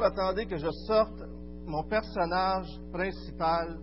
[0.00, 1.22] attendez que je sorte
[1.66, 3.78] mon personnage principal.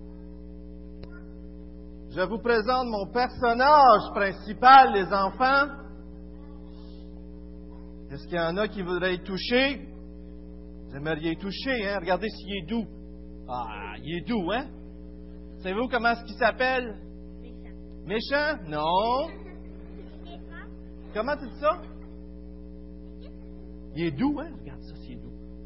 [2.12, 5.68] Je vous présente mon personnage principal, les enfants.
[8.12, 9.88] Est-ce qu'il y en a qui voudraient y toucher?
[10.88, 12.00] Vous aimeriez y toucher, hein?
[12.00, 12.88] Regardez s'il est doux.
[13.48, 14.66] Ah, il est doux, hein?
[15.62, 16.98] Savez-vous comment est-ce qu'il s'appelle?
[18.06, 18.56] Méchant.
[18.58, 18.58] Méchant?
[18.68, 19.28] Non.
[21.14, 21.82] Comment tu dis ça?
[23.96, 24.50] Il est doux, hein?
[24.60, 24.79] Regarde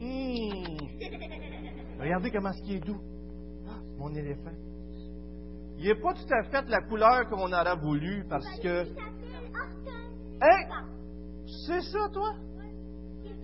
[0.04, 0.78] Hum.
[2.00, 3.00] Regardez comment est-ce qu'il est doux.
[3.68, 4.52] Ah, mon éléphant.
[5.78, 8.86] Il n'est pas tout à fait la couleur qu'on aurait voulu parce que.
[10.42, 10.86] Hein?
[11.66, 12.34] C'est ça, toi?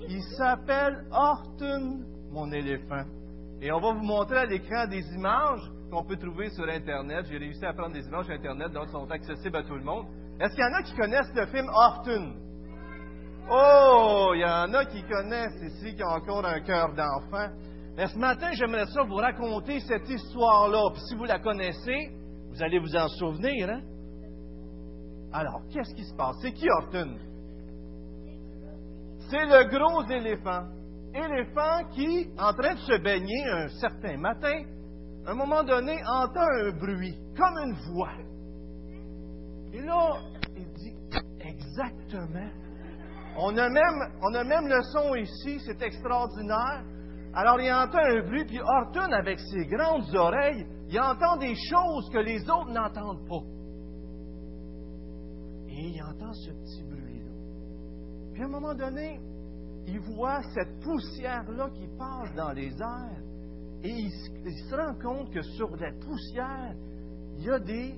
[0.09, 2.01] Il s'appelle Horton,
[2.31, 3.03] mon éléphant.
[3.61, 7.25] Et on va vous montrer à l'écran des images qu'on peut trouver sur Internet.
[7.29, 10.07] J'ai réussi à prendre des images sur Internet, donc sont accessibles à tout le monde.
[10.39, 12.33] Est-ce qu'il y en a qui connaissent le film Horton?
[13.51, 17.47] Oh, il y en a qui connaissent ici, qui ont encore un cœur d'enfant.
[17.97, 20.91] Mais ce matin, j'aimerais ça vous raconter cette histoire-là.
[20.93, 22.11] Puis si vous la connaissez,
[22.51, 23.81] vous allez vous en souvenir, hein?
[25.33, 26.35] Alors, qu'est-ce qui se passe?
[26.41, 27.17] C'est qui Horton?
[29.29, 30.63] C'est le gros éléphant.
[31.13, 34.63] Éléphant qui, en train de se baigner un certain matin,
[35.25, 38.13] à un moment donné, entend un bruit, comme une voix.
[39.73, 40.19] Et là,
[40.55, 40.95] il dit
[41.41, 42.49] exactement.
[43.41, 46.83] On a même, on a même le son ici, c'est extraordinaire.
[47.33, 52.09] Alors il entend un bruit, puis Horton, avec ses grandes oreilles, il entend des choses
[52.11, 53.43] que les autres n'entendent pas.
[55.69, 57.31] Et il entend ce petit bruit-là.
[58.33, 59.21] Puis à un moment donné,
[59.87, 63.23] il voit cette poussière-là qui passe dans les airs,
[63.83, 66.75] et il, se rend compte que sur la poussière,
[67.37, 67.95] il y a des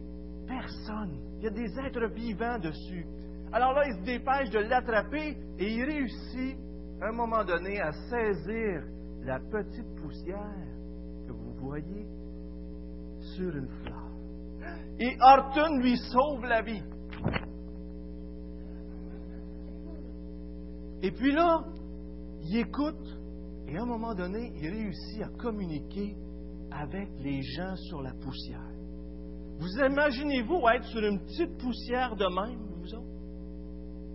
[0.48, 3.08] personnes, il y a des êtres vivants dessus.
[3.54, 6.58] Alors là, il se dépêche de l'attraper et il réussit,
[7.02, 8.84] à un moment donné, à saisir
[9.24, 10.56] la petite poussière
[11.28, 12.08] que vous voyez
[13.36, 14.08] sur une fleur.
[15.00, 16.84] Et Horton lui sauve la vie.
[21.04, 21.64] Et puis là,
[22.44, 23.20] il écoute
[23.68, 26.16] et à un moment donné, il réussit à communiquer
[26.72, 28.70] avec les gens sur la poussière.
[29.60, 32.71] Vous imaginez-vous être sur une petite poussière de même?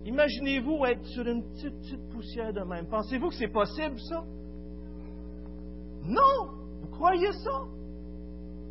[0.07, 2.87] Imaginez-vous être sur une petite, petite poussière de même.
[2.87, 4.23] Pensez-vous que c'est possible, ça?
[6.05, 6.47] Non!
[6.81, 7.59] Vous croyez ça?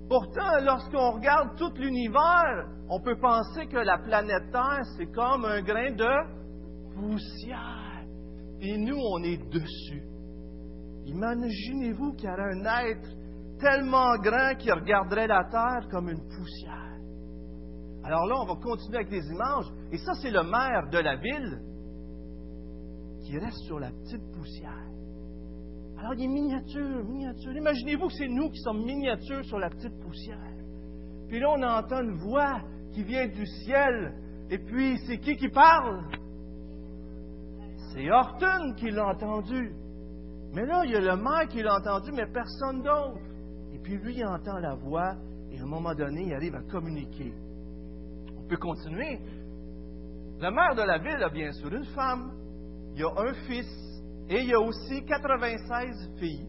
[0.08, 5.60] Pourtant, lorsqu'on regarde tout l'univers, on peut penser que la planète Terre, c'est comme un
[5.60, 8.06] grain de poussière.
[8.62, 10.02] Et nous, on est dessus.
[11.04, 13.10] Imaginez-vous qu'il y aurait un être
[13.60, 16.85] tellement grand qui regarderait la terre comme une poussière.
[18.06, 19.66] Alors là, on va continuer avec les images.
[19.90, 21.60] Et ça, c'est le maire de la ville
[23.22, 24.86] qui reste sur la petite poussière.
[25.98, 27.52] Alors, il est miniature, miniature.
[27.52, 30.54] Imaginez-vous que c'est nous qui sommes miniatures sur la petite poussière.
[31.26, 32.60] Puis là, on entend une voix
[32.92, 34.14] qui vient du ciel.
[34.50, 36.04] Et puis, c'est qui qui parle?
[37.92, 39.72] C'est Horton qui l'a entendu.
[40.52, 43.18] Mais là, il y a le maire qui l'a entendu, mais personne d'autre.
[43.74, 45.16] Et puis lui, il entend la voix,
[45.50, 47.32] et à un moment donné, il arrive à communiquer.
[48.46, 49.18] On peut continuer.
[50.40, 52.30] Le maire de la ville a bien sûr une femme,
[52.94, 53.66] il a un fils,
[54.28, 56.46] et il y a aussi 96 filles.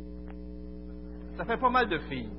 [1.37, 2.29] Ça fait pas mal de filles.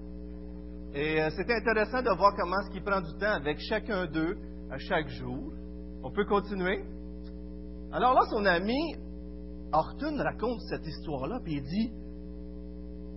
[0.95, 4.37] Et euh, c'est intéressant de voir comment est-ce qu'il prend du temps avec chacun d'eux
[4.71, 5.53] à chaque jour.
[6.05, 6.85] On peut continuer.
[7.91, 8.95] Alors là, son ami
[9.73, 11.93] Horton raconte cette histoire-là, puis il dit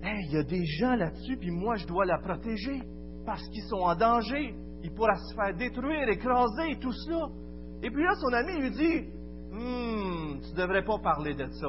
[0.02, 2.82] Hey, il y a des gens là-dessus, puis moi, je dois la protéger,
[3.28, 4.56] parce qu'ils sont en danger.
[4.84, 7.28] Il pourra se faire détruire, écraser, tout cela.
[7.84, 9.22] Et puis là, son ami lui dit
[9.52, 11.68] Hum, tu ne devrais pas parler de ça,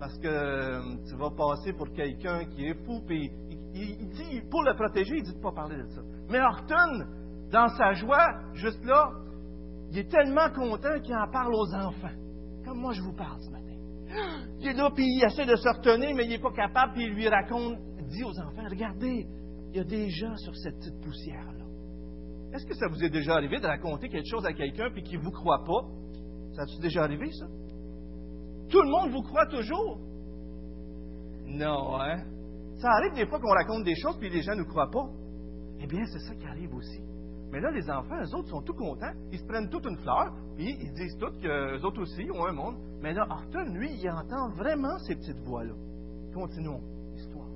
[0.00, 3.30] parce que hum, tu vas passer pour quelqu'un qui est fou, puis
[3.74, 6.00] il, dit, pour le protéger, il dit de pas parler de ça.
[6.28, 7.06] Mais Horton,
[7.52, 9.12] dans sa joie, juste là,
[9.92, 12.16] il est tellement content qu'il en parle aux enfants,
[12.64, 13.66] comme moi je vous parle ce matin.
[14.60, 17.04] Il est là, puis il essaie de se retenir, mais il n'est pas capable, puis
[17.04, 17.78] il lui raconte,
[18.08, 19.26] dit aux enfants, regardez,
[19.70, 21.64] il y a des gens sur cette petite poussière-là.
[22.52, 25.18] Est-ce que ça vous est déjà arrivé de raconter quelque chose à quelqu'un, puis qu'il
[25.18, 25.86] ne vous croit pas?
[26.52, 27.46] Ça a-tu déjà arrivé, ça?
[28.68, 30.00] Tout le monde vous croit toujours?
[31.46, 32.24] Non, hein?
[32.78, 35.08] Ça arrive des fois qu'on raconte des choses, puis les gens ne nous croient pas.
[35.80, 37.00] Eh bien, c'est ça qui arrive aussi.
[37.52, 39.12] Mais là, les enfants, eux autres, sont tout contents.
[39.32, 42.52] Ils se prennent toute une fleur, puis ils disent tous qu'eux autres aussi ont un
[42.52, 42.76] monde.
[43.00, 45.74] Mais là, Horton, lui, il entend vraiment ces petites voix-là.
[46.32, 46.80] Continuons
[47.12, 47.48] l'histoire.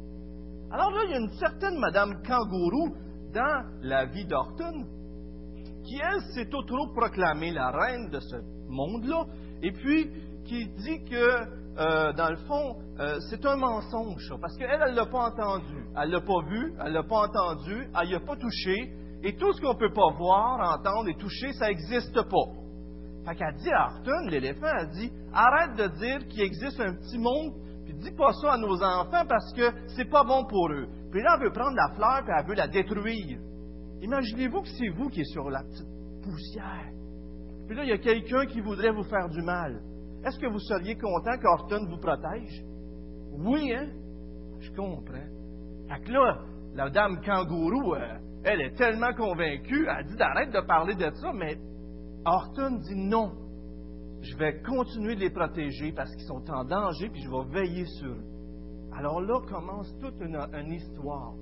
[0.70, 2.96] Alors là, il y a une certaine Madame Kangourou
[3.34, 4.86] dans la vie d'Horton,
[5.84, 8.36] qui, elle, s'est trop proclamée la reine de ce
[8.68, 9.26] monde-là,
[9.62, 10.10] et puis
[10.44, 14.96] qui dit que euh, dans le fond, euh, c'est un mensonge, parce qu'elle, elle ne
[14.96, 15.84] l'a pas entendu.
[15.96, 18.92] Elle ne l'a pas vu, elle ne l'a pas entendu, elle n'y a pas touché.
[19.24, 22.46] Et tout ce qu'on ne peut pas voir, entendre et toucher, ça n'existe pas.
[23.26, 27.18] Fait qu'elle dit à Horton, l'éléphant, elle dit Arrête de dire qu'il existe un petit
[27.18, 27.54] monde,
[27.84, 30.88] puis dis pas ça à nos enfants parce que c'est pas bon pour eux.
[31.10, 33.38] Puis là, elle veut prendre la fleur, puis elle veut la détruire.
[34.02, 35.88] Imaginez-vous que c'est vous qui êtes sur la petite
[36.22, 36.90] poussière.
[37.66, 39.80] Puis là, il y a quelqu'un qui voudrait vous faire du mal.
[40.24, 42.62] Est-ce que vous seriez content qu'Horton vous protège?
[43.32, 43.88] Oui, hein?
[44.60, 45.28] Je comprends.
[45.88, 46.38] Fait que là,
[46.74, 51.32] la dame kangourou, euh, elle est tellement convaincue, elle dit d'arrêter de parler de ça,
[51.34, 51.58] mais
[52.24, 53.32] Horton dit non.
[54.24, 57.84] Je vais continuer de les protéger parce qu'ils sont en danger, puis je vais veiller
[57.84, 58.24] sur eux.
[58.96, 61.34] Alors là commence toute une, histoire.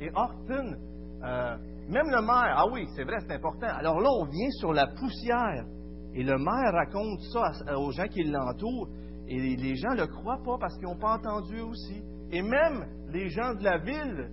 [0.00, 0.76] Et Horton,
[1.24, 1.56] euh,
[1.88, 3.68] même le maire, ah oui, c'est vrai, c'est important.
[3.68, 5.64] Alors là, on vient sur la poussière.
[6.12, 8.88] Et le maire raconte ça aux gens qui l'entourent.
[9.28, 12.02] Et les gens ne le croient pas parce qu'ils n'ont pas entendu aussi.
[12.30, 14.30] Et même les gens de la ville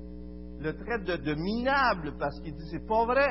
[0.60, 3.28] le traitent de, minable parce qu'ils disent c'est pas vrai.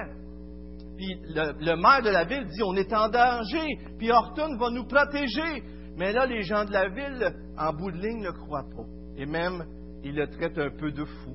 [1.35, 5.63] Le, maire de la ville dit on est en danger, puis Horton va nous protéger.
[5.97, 8.85] Mais là, les gens de la ville, en bout de ligne, ne le croient pas.
[9.17, 9.65] Et même,
[10.05, 11.35] ils le traitent un peu de fou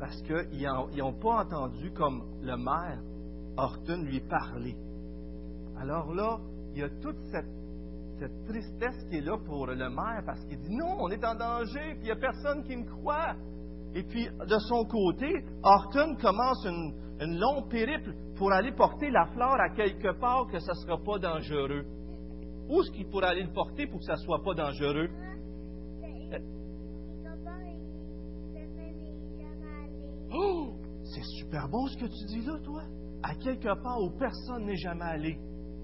[0.00, 3.00] parce qu'ils n'ont pas entendu comme le maire
[3.56, 4.76] Horton lui parler.
[5.80, 6.38] Alors là,
[6.72, 7.46] il y a toute cette,
[8.48, 11.94] tristesse qui est là pour le maire parce qu'il dit non, on est en danger,
[11.94, 13.34] puis il n'y a personne qui me croit.
[13.94, 15.32] Et puis, de son côté,
[15.62, 20.58] Horton commence une, une longue périple pour aller porter la fleur à quelque part que
[20.58, 21.84] ça ne sera pas dangereux.
[22.68, 25.08] Où est-ce qu'il pourrait aller le porter pour que ça ne soit pas dangereux?
[30.30, 30.74] Oh!
[31.04, 32.82] C'est super bon ce que tu dis là, toi.
[33.22, 35.38] À quelque part où personne n'est jamais allé.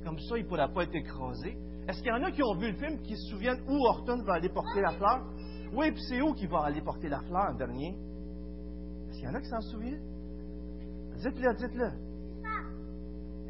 [0.04, 1.56] Comme ça, il ne pourra pas être écrasé.
[1.88, 4.22] Est-ce qu'il y en a qui ont vu le film qui se souviennent où Horton
[4.24, 5.24] va aller porter la fleur?
[5.72, 7.96] Oui, puis c'est où qu'il va aller porter la fleur en dernier?
[9.08, 10.13] Est-ce qu'il y en a qui s'en souviennent?
[11.16, 11.90] Dites-le, dites-le.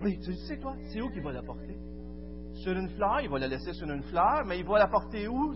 [0.02, 0.74] Oui, tu le sais, toi?
[0.92, 1.76] C'est où qu'il va la porter?
[2.54, 5.28] Sur une fleur, il va la laisser sur une fleur, mais il va la porter
[5.28, 5.54] où?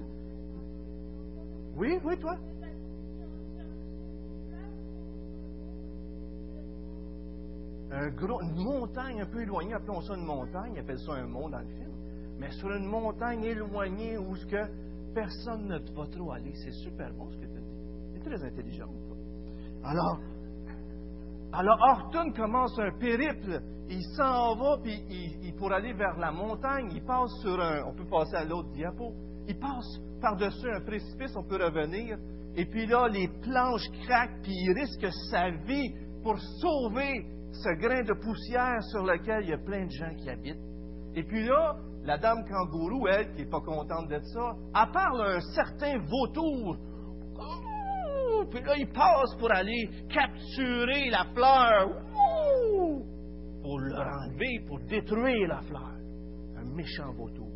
[1.76, 2.36] Oui, oui, toi?
[7.90, 11.26] un gros, une montagne un peu éloignée, appelons ça une montagne, ils appellent ça un
[11.26, 11.92] mont dans le film,
[12.38, 14.66] mais sur une montagne éloignée où ce que
[15.14, 16.52] personne ne va trop aller.
[16.54, 18.12] C'est super bon ce que tu dit.
[18.12, 18.88] C'est très intelligent.
[19.82, 20.20] Alors,
[21.52, 23.60] alors Horton commence un périple.
[23.88, 27.84] Il s'en va, puis il, pour aller vers la montagne, il passe sur un.
[27.86, 29.14] On peut passer à l'autre diapo.
[29.46, 32.18] Il passe par-dessus un précipice, on peut revenir.
[32.54, 38.02] Et puis là, les planches craquent, puis il risque sa vie pour sauver ce grain
[38.02, 40.60] de poussière sur lequel il y a plein de gens qui habitent.
[41.14, 45.36] Et puis là, la dame kangourou, elle, qui n'est pas contente de ça, elle à
[45.36, 46.76] un certain vautour.
[48.50, 51.88] Puis là, il passe pour aller capturer la fleur.
[53.62, 55.94] pour l'enlever, pour détruire la fleur.
[56.56, 57.50] Un méchant vautour.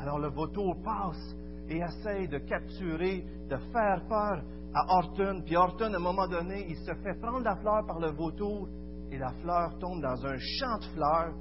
[0.00, 1.36] Alors le vautour passe
[1.68, 4.42] et essaye de capturer, de faire peur
[4.74, 5.42] à Horton.
[5.44, 8.68] Puis Horton, à un moment donné, il se fait prendre la fleur par le vautour
[9.10, 11.34] et la fleur tombe dans un champ de fleurs.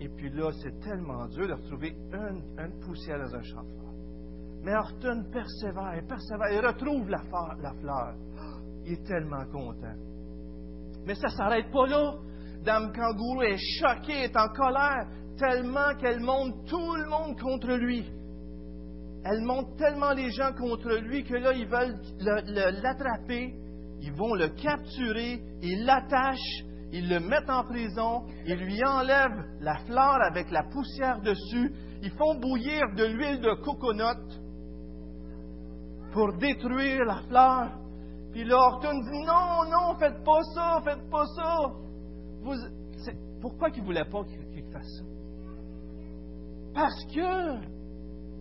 [0.00, 3.89] Et puis là, c'est tellement dur de retrouver une, poussière dans un champ de fleurs.
[4.62, 7.22] Mais Horton persévère, persévère, il retrouve la,
[7.62, 8.14] la fleur.
[8.84, 9.94] Il est tellement content.
[11.06, 12.14] Mais ça ne s'arrête pas là.
[12.64, 15.06] Dame Kangourou est choquée, est en colère,
[15.38, 18.04] tellement qu'elle monte tout le monde contre lui.
[19.24, 21.98] Elle monte tellement les gens contre lui que là, ils veulent
[22.82, 23.54] l'attraper,
[24.00, 29.76] ils vont le capturer, ils l'attachent, ils le mettent en prison, ils lui enlèvent la
[29.86, 34.39] fleur avec la poussière dessus, ils font bouillir de l'huile de coconut
[36.12, 37.70] pour détruire la fleur.
[38.32, 41.72] Puis Horton dit non, non, faites pas ça, faites pas ça.
[43.40, 45.04] Pourquoi qu'il ne voulait pas qu'il fasse ça?
[46.74, 47.80] Parce que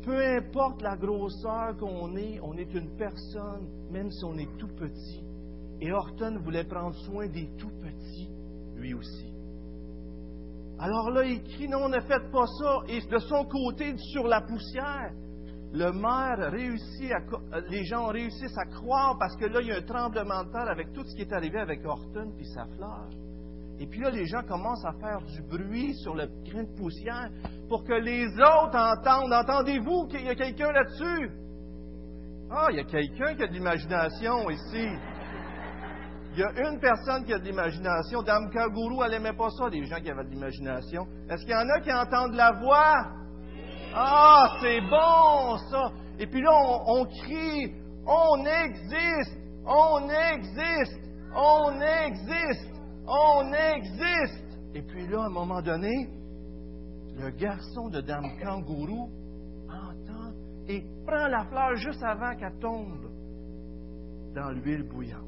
[0.06, 4.68] peu importe la grosseur qu'on est, on est une personne, même si on est tout
[4.68, 5.24] petit.
[5.82, 8.30] Et Horton voulait prendre soin des tout petits
[8.76, 9.34] lui aussi.
[10.80, 12.80] Alors là, il crie, non, ne faites pas ça.
[12.88, 15.12] Et de son côté, sur la poussière,
[15.72, 19.78] le maire réussit à, les gens réussissent à croire parce que là, il y a
[19.78, 23.08] un tremblement de terre avec tout ce qui est arrivé avec Horton puis sa fleur.
[23.80, 27.30] Et puis là, les gens commencent à faire du bruit sur le grain de poussière
[27.70, 29.32] pour que les autres entendent.
[29.32, 31.32] Entendez-vous qu'il y a quelqu'un là-dessus?
[32.52, 34.88] Ah, il y a quelqu'un qui a de l'imagination ici.
[36.34, 38.22] Il y a une personne qui a de l'imagination.
[38.22, 41.08] Dame Kaguru, elle n'aimait pas ça, les gens qui avaient de l'imagination.
[41.30, 43.20] Est-ce qu'il y en a qui entendent la voix?
[43.94, 45.92] Ah, c'est bon, ça!
[46.20, 46.52] Et puis là,
[46.86, 47.74] on, crie,
[48.06, 51.00] on existe, on existe,
[51.36, 52.72] on existe,
[53.08, 54.60] on existe.
[54.76, 56.10] Et puis là, à un moment donné,
[57.18, 59.10] le garçon de Dame Kangourou
[59.68, 60.34] entend
[60.68, 63.10] et prend la fleur juste avant qu'elle tombe
[64.36, 65.26] dans l'huile bouillante.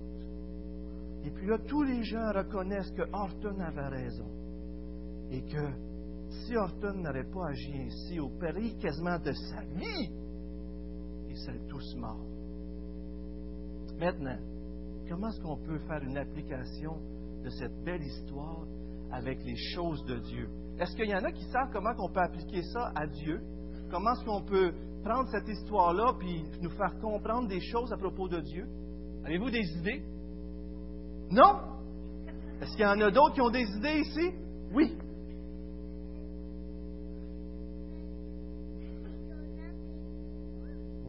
[1.24, 4.28] Et puis là, tous les gens reconnaissent que Horton avait raison.
[5.32, 5.91] Et que
[6.32, 10.10] si Horton n'avait pas agi ainsi, au péril quasiment de sa vie,
[11.30, 12.26] ils seraient tous morts.
[14.00, 14.38] Maintenant,
[15.08, 16.98] comment est-ce qu'on peut faire une application
[17.44, 18.66] de cette belle histoire
[19.12, 20.50] avec les choses de Dieu?
[20.80, 23.42] Est-ce qu'il y en a qui savent comment on peut appliquer ça à Dieu?
[23.92, 24.74] Comment est-ce qu'on peut
[25.04, 28.68] prendre cette histoire-là puis nous faire comprendre des choses à propos de Dieu?
[29.26, 30.04] Avez-vous des idées?
[31.30, 31.60] Non?
[32.62, 34.32] Est-ce qu'il y en a d'autres qui ont des idées ici?
[34.74, 34.98] Oui.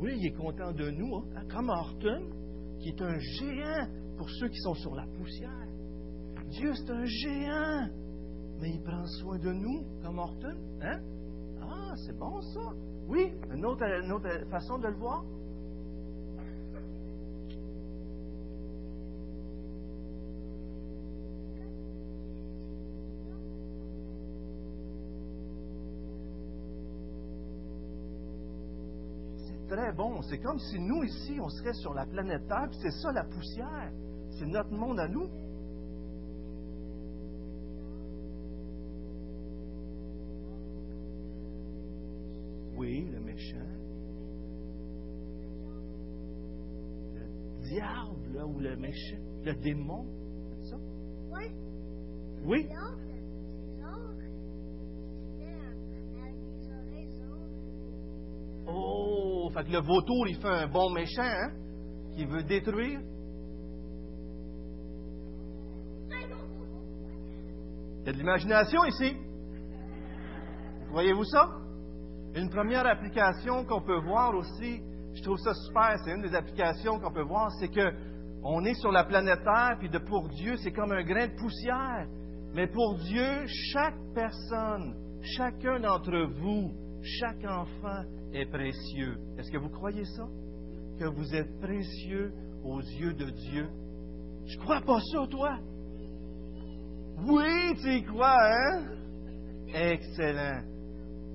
[0.03, 1.45] Oui, il est content de nous, hein?
[1.49, 2.27] comme Horton,
[2.81, 3.87] qui est un géant
[4.19, 5.69] pour ceux qui sont sur la poussière.
[6.49, 7.89] Dieu, c'est un géant,
[8.61, 10.57] mais il prend soin de nous, comme Horton.
[10.81, 10.99] Hein?
[11.61, 12.73] Ah, c'est bon ça.
[13.07, 15.25] Oui, une autre façon de le voir.
[29.73, 30.21] Très bon.
[30.23, 33.25] C'est comme si nous, ici, on serait sur la planète Terre, puis c'est ça la
[33.25, 33.91] poussière.
[34.39, 35.29] C'est notre monde à nous.
[42.77, 43.57] Oui, le méchant.
[47.15, 49.17] Le diable, là, ou le méchant.
[49.45, 50.05] Le démon.
[50.63, 50.77] C'est ça?
[51.31, 51.45] Oui.
[52.45, 52.69] Oui.
[59.53, 61.51] Fait que le vautour, il fait un bon méchant, hein?
[62.17, 63.01] Qui veut détruire.
[68.01, 69.17] Il y a de l'imagination ici.
[70.91, 71.49] Voyez-vous ça?
[72.35, 74.83] Une première application qu'on peut voir aussi,
[75.15, 77.93] je trouve ça super, c'est une des applications qu'on peut voir, c'est que
[78.43, 81.37] on est sur la planète Terre, puis de pour Dieu, c'est comme un grain de
[81.37, 82.09] poussière.
[82.55, 84.95] Mais pour Dieu, chaque personne,
[85.37, 89.19] chacun d'entre vous, chaque enfant est précieux.
[89.39, 90.27] Est-ce que vous croyez ça?
[90.99, 92.33] Que vous êtes précieux
[92.65, 93.69] aux yeux de Dieu?
[94.47, 95.59] Je crois pas ça, toi.
[97.25, 98.85] Oui, tu y crois, hein?
[99.75, 100.63] Excellent.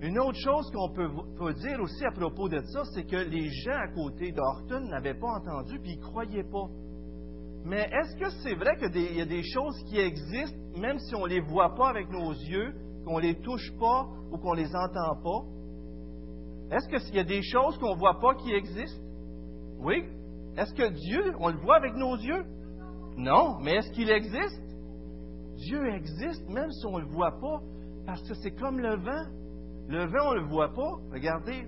[0.01, 3.77] Une autre chose qu'on peut, dire aussi à propos de ça, c'est que les gens
[3.77, 6.67] à côté d'Orton n'avaient pas entendu puis ils ne croyaient pas.
[7.65, 11.23] Mais est-ce que c'est vrai qu'il y a des choses qui existent, même si on
[11.23, 12.73] ne les voit pas avec nos yeux,
[13.05, 15.56] qu'on ne les touche pas ou qu'on ne les entend pas?
[16.71, 19.03] Est-ce qu'il y a des choses qu'on ne voit pas qui existent?
[19.79, 20.03] Oui.
[20.57, 22.43] Est-ce que Dieu, on le voit avec nos yeux?
[23.15, 23.57] Non.
[23.61, 24.61] Mais est-ce qu'il existe?
[25.55, 27.61] Dieu existe même si on ne le voit pas,
[28.05, 29.25] parce que c'est comme le vent.
[29.87, 30.91] Le vent, on ne le voit pas.
[31.11, 31.65] Regardez.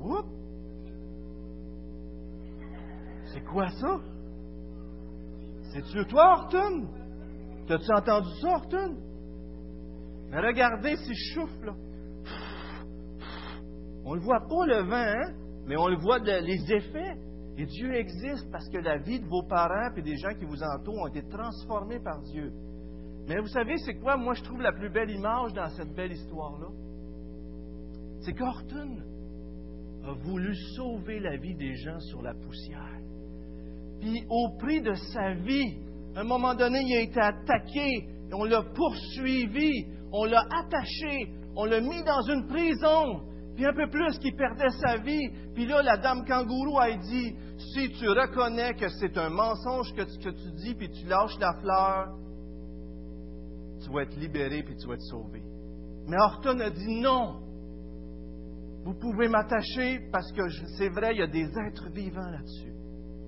[0.00, 0.28] Oups!
[3.32, 4.00] C'est quoi ça?
[5.72, 6.88] C'est-tu toi, Horton?
[7.66, 8.96] T'as-tu entendu ça, Horton?
[10.30, 11.74] Mais regardez si je souffle, là.
[14.06, 15.34] On ne voit pas le vent, hein?
[15.66, 17.16] mais on le voit les effets.
[17.58, 20.62] Et Dieu existe parce que la vie de vos parents et des gens qui vous
[20.62, 22.52] entourent ont été transformés par Dieu.
[23.26, 26.12] Mais vous savez, c'est quoi, moi, je trouve la plus belle image dans cette belle
[26.12, 26.68] histoire-là?
[28.20, 28.98] C'est qu'Horton
[30.04, 33.00] a voulu sauver la vie des gens sur la poussière.
[34.00, 35.78] Puis, au prix de sa vie,
[36.14, 41.64] à un moment donné, il a été attaqué, on l'a poursuivi, on l'a attaché, on
[41.64, 43.22] l'a mis dans une prison,
[43.56, 45.30] puis un peu plus qu'il perdait sa vie.
[45.54, 47.34] Puis là, la dame kangourou a dit,
[47.72, 51.38] si tu reconnais que c'est un mensonge que tu, que tu dis, puis tu lâches
[51.40, 52.18] la fleur,
[53.82, 55.42] tu vas être libéré, puis tu vas être sauvé.
[56.06, 57.40] Mais Horton a dit non.
[58.84, 60.42] Vous pouvez m'attacher parce que
[60.76, 62.72] c'est vrai, il y a des êtres vivants là-dessus.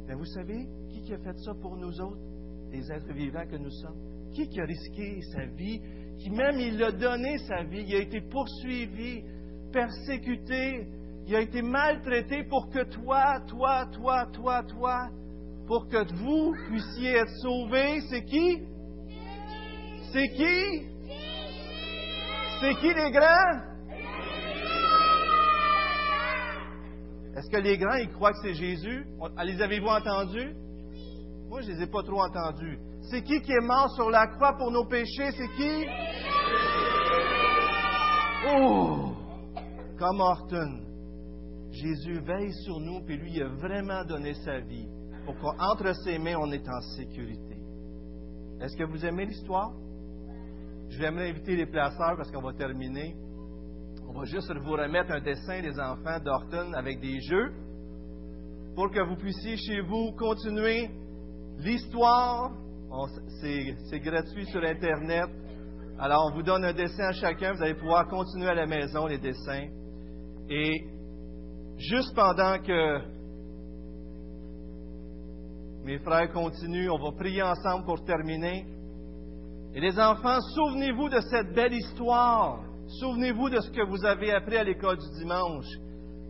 [0.06, 2.20] Mais vous savez, qui, qui a fait ça pour nous autres,
[2.70, 4.30] les êtres vivants que nous sommes?
[4.35, 5.80] Qui, qui a risqué sa vie,
[6.18, 9.25] qui même il a donné sa vie, il a été poursuivi,
[9.70, 10.87] persécuté,
[11.26, 15.08] il a été maltraité pour que toi, toi, toi, toi, toi,
[15.66, 18.00] pour que vous puissiez être sauvés.
[18.08, 18.58] C'est qui?
[20.12, 20.87] C'est qui?
[22.60, 23.60] C'est qui les grands?
[27.37, 29.06] Est-ce que les grands, ils croient que c'est Jésus?
[29.44, 30.54] Les avez-vous entendus?
[31.48, 32.78] Moi, je ne les ai pas trop entendus.
[33.10, 35.30] C'est qui qui est mort sur la croix pour nos péchés?
[35.32, 35.87] C'est qui?
[38.50, 39.08] Oh!
[39.99, 40.81] Comme Horton.
[41.71, 44.88] Jésus veille sur nous, puis lui, a vraiment donné sa vie
[45.26, 47.57] pour qu'entre ses mains, on est en sécurité.
[48.61, 49.73] Est-ce que vous aimez l'histoire?
[50.88, 53.14] Je vais inviter les placeurs parce qu'on va terminer.
[54.09, 57.52] On va juste vous remettre un dessin des enfants d'Orton avec des jeux
[58.75, 60.88] pour que vous puissiez chez vous continuer
[61.59, 62.52] l'histoire.
[63.40, 65.28] C'est gratuit sur Internet.
[65.99, 67.52] Alors, on vous donne un dessin à chacun.
[67.52, 69.69] Vous allez pouvoir continuer à la maison les dessins.
[70.50, 70.83] Et
[71.78, 73.00] juste pendant que
[75.85, 78.67] mes frères continuent, on va prier ensemble pour terminer.
[79.75, 82.62] Et les enfants, souvenez-vous de cette belle histoire.
[83.00, 85.67] Souvenez-vous de ce que vous avez appris à l'école du dimanche.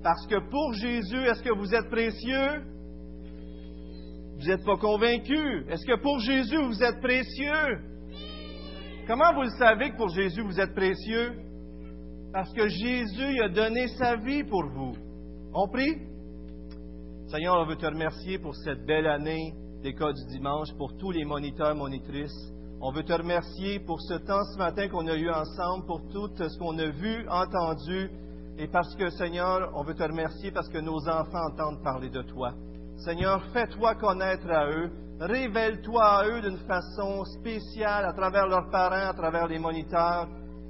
[0.02, 2.62] Parce que pour Jésus, est-ce que vous êtes précieux?
[4.38, 5.64] Vous n'êtes pas convaincu.
[5.68, 7.78] Est-ce que pour Jésus, vous êtes précieux?
[9.06, 11.47] Comment vous le savez que pour Jésus, vous êtes précieux?
[12.32, 14.94] Parce que Jésus a donné sa vie pour vous.
[15.54, 15.96] On prie?
[17.28, 21.24] Seigneur, on veut te remercier pour cette belle année d'école du dimanche, pour tous les
[21.24, 22.52] moniteurs, monitrices.
[22.80, 26.28] On veut te remercier pour ce temps ce matin qu'on a eu ensemble, pour tout
[26.36, 28.10] ce qu'on a vu, entendu,
[28.58, 32.22] et parce que, Seigneur, on veut te remercier parce que nos enfants entendent parler de
[32.22, 32.52] toi.
[32.98, 39.10] Seigneur, fais-toi connaître à eux, révèle-toi à eux d'une façon spéciale à travers leurs parents,
[39.10, 40.28] à travers les moniteurs,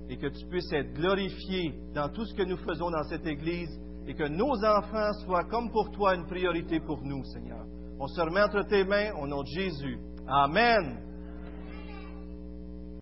[0.09, 3.79] et que tu puisses être glorifié dans tout ce que nous faisons dans cette Église,
[4.07, 7.65] et que nos enfants soient comme pour toi une priorité pour nous, Seigneur.
[8.01, 9.99] On se remet entre tes mains au nom de Jésus.
[10.27, 11.08] Amen.